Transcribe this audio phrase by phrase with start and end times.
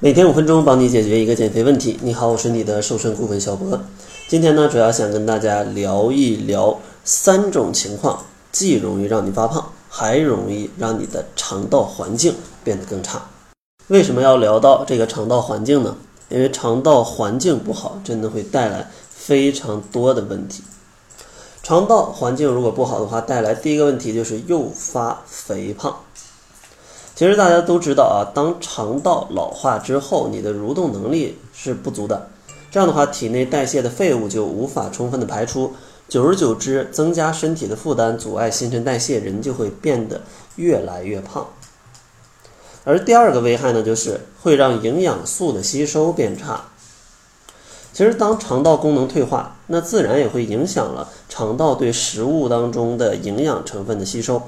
[0.00, 1.98] 每天五分钟，帮你解决一个减肥问题。
[2.02, 3.80] 你好，我是你的瘦身顾问小博。
[4.28, 12.32] 今天呢，主要想跟大家聊一聊三种情况，既容易让你发胖，还容易让你的肠道环境
[12.62, 13.20] 变得更差。
[13.88, 15.96] 为什么要聊到这个肠道环境呢？
[16.28, 20.62] 因为肠道环境不好，真的会带来非常多的问题。
[21.64, 25.96] 肠道环境如果不好的话，带来第一个问题就是诱发肥胖。
[27.18, 32.28] 其实大家都知道啊，当肠道老化之后，你的蠕动能力是不足的，
[32.70, 35.72] 这样的话，体内代谢的废物就无法充分的排出，
[36.08, 40.20] 久而久之，增加身体的负担，阻碍新陈代谢，人就会变得
[40.54, 41.44] 越来越胖。
[42.84, 46.66] 而第二个危害呢，就是会让营养素的吸收变差。
[47.92, 54.40] 其实，当肠道功能退化，那自然也会影响了肠道对食物当中的营养成分的吸收。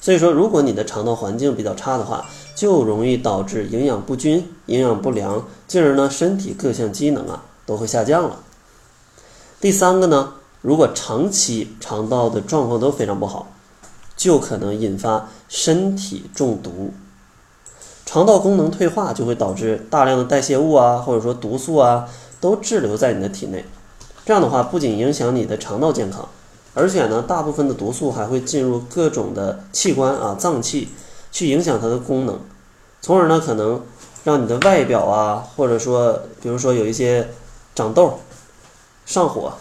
[0.00, 8.38] 所以说，如果你的肠道环境比较差的话，就容易导致营养不均、营养不良，进而呢，身体各项机能啊都会下降了。
[9.60, 13.48] 第三个呢，如果长期肠道的状况都非常不好，
[14.16, 16.92] 就可能引发身体中毒。
[18.06, 22.08] 肠道功能退化就会导致大量的代谢物啊，或者说毒素啊，
[22.40, 23.64] 都滞留在你的体内。
[24.24, 26.28] 这样的话，不仅影响你的肠道健康。
[26.78, 30.90] 而且呢，大部分的毒素还会进入各种的器官啊、脏器，
[31.32, 32.38] 去影响它的功能，
[33.00, 33.82] 从而呢，可能
[34.22, 37.30] 让你的外表啊，或者说，比如说有一些
[37.74, 38.20] 长痘、
[39.04, 39.54] 上火、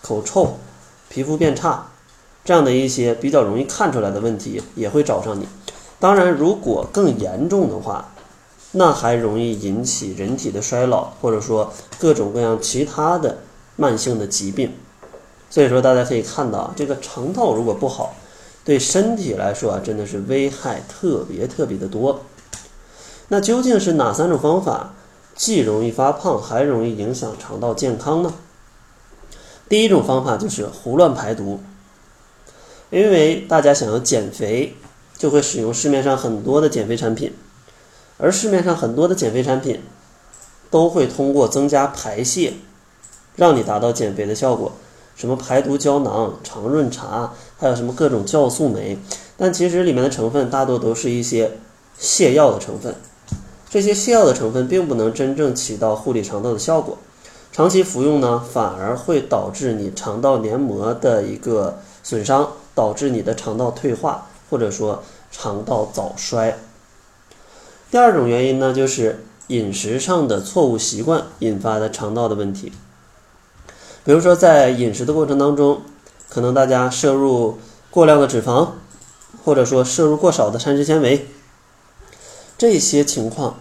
[0.00, 0.56] 口臭、
[1.10, 1.88] 皮肤变差
[2.42, 5.46] 这样的一些比较容易看出来的问题，也会找上你。
[6.00, 8.12] 当然，如果更严重的话，
[8.72, 13.38] 那还容易引起人体的衰老，或者说各种各样其他的
[13.76, 14.72] 慢性的疾病。
[15.56, 18.14] 所以说，大家可以看到，这个肠道如果不好，
[18.62, 22.20] 对身体来说啊，真的是危害特别特别的多。
[23.28, 24.92] 那究竟是哪三种方法
[25.34, 28.34] 既容易发胖，还容易影响肠道健康呢？
[29.66, 31.60] 第一种方法就是胡乱排毒。
[32.90, 34.76] 因为大家想要减肥，
[35.16, 37.32] 就会使用市面上很多的减肥产品，
[38.18, 39.80] 而市面上很多的减肥产品
[40.70, 42.52] 都会通过增加排泄，
[43.36, 44.72] 让你达到减肥的效果。
[45.16, 48.98] 什么排毒胶囊、肠润茶，还有什么各种酵素酶，
[49.38, 51.52] 但其实里面的成分大多都是一些
[51.98, 52.94] 泻药的成分。
[53.70, 56.98] 这些泻药的成分并不能真正起到护理肠道的效果，
[57.50, 66.58] 长期服用呢，反而会导致你肠道黏膜的一个损伤，导致你的肠道退化，或者说肠道早衰。
[67.90, 72.72] 第二种原因呢，就是饮食上的错误习惯引发的肠道的问题。
[74.06, 75.82] 比如说，在饮食的过程当中，
[76.28, 77.58] 可能大家摄入
[77.90, 78.68] 过量的脂肪，
[79.44, 81.26] 或者说摄入过少的膳食纤维，
[82.56, 83.58] 这些情况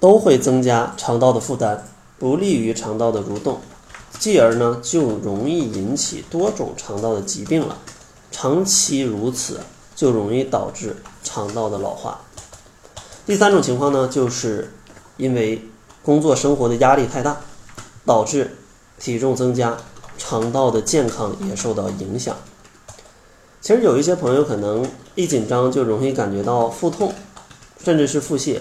[0.00, 1.86] 都会增加肠道的负担，
[2.18, 3.60] 不利于肠道的蠕动，
[4.18, 7.78] 继而呢就容易引起多种肠道的疾病了。
[8.32, 9.60] 长期如此，
[9.94, 12.18] 就容易导致肠道的老化。
[13.24, 14.74] 第三种情况呢，就是
[15.18, 15.62] 因为
[16.02, 17.36] 工作生活的压力太大，
[18.04, 18.56] 导致。
[18.98, 19.76] 体重增加，
[20.16, 22.36] 肠道的健康也受到影响。
[23.60, 27.12] 其实有一些朋友可能一紧张就容易感觉到腹痛，
[27.82, 28.60] 甚至是腹泻，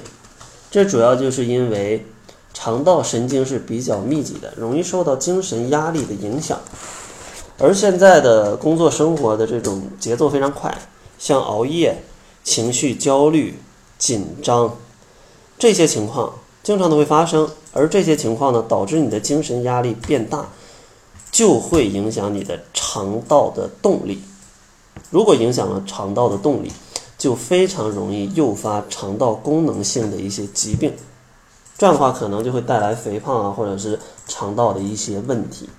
[0.72, 2.06] 这主要就是因为
[2.54, 6.60] 肠道神经是比较密集的，容易受到精神压力的影响。
[7.60, 10.76] 而现在的工作生活的这种节奏非常快，
[11.20, 12.04] 像熬夜、
[12.44, 13.60] 情绪焦虑、
[13.98, 14.78] 紧张
[15.60, 16.34] 这些情况。
[16.63, 20.47] 经常都会发生，而这些情况呢，导致你的精神压力变大，
[21.29, 24.24] 就会影响你的肠道的动力。
[25.09, 26.72] 如果影响了肠道的动力，
[27.18, 30.94] 就非常容易诱发肠道功能性的一些疾病。
[31.78, 35.69] 这样的话，可能就会带来肥胖啊，或者是肠道的一些问题。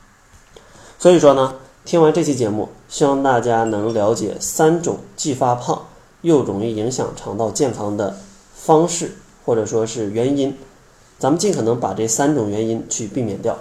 [0.99, 1.55] 所以说呢，
[1.87, 5.87] 听完这期节目，希望大家能了解三种既发胖
[6.21, 8.19] 又容易影响肠道健康的
[8.55, 10.55] 方式，或者说是原因。
[11.19, 13.59] 咱们尽可能把这三种原因去避免掉。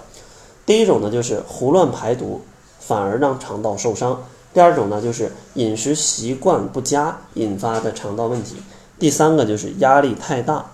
[0.66, 2.40] 第一种呢，就是胡乱排毒，
[2.78, 4.16] 反而让肠道受伤；
[4.52, 8.56] 第二种呢，就是饮食习惯不佳引发的肠道问题；
[8.98, 10.70] 第三个就是压力太大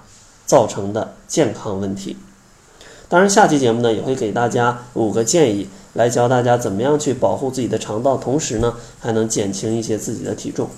[0.46, 2.16] 造成的健康问题。
[3.08, 10.68] 当然，下期节目呢，也会给大家五个建议，来教大家怎么样去保护自己的肠道，同时呢，还能减轻一些自己的体重。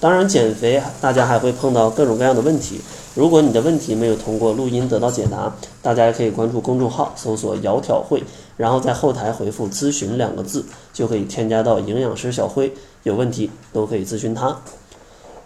[0.00, 2.80] 当然，减肥大家还会碰到各种各样的问题。
[3.14, 8.24] 如果你的问题没有通过录音得到解答，大家也可以关注公众号，搜索“窈窕会”，
[8.56, 10.64] 然后在后台回复“咨询”两个字，
[10.94, 12.72] 就可以添加到营养师小辉。
[13.02, 14.56] 有问题都可以咨询他。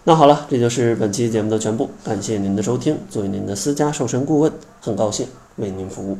[0.05, 2.97] 那好了，这就是本期节目的全部，感谢您的收听。
[3.09, 6.17] 作为您的私家瘦身顾问，很高兴为您服务。